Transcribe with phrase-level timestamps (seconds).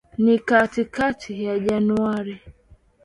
[0.17, 2.41] Ni katikati ya Januari.